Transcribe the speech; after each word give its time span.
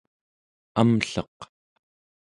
amlleq 0.79 1.37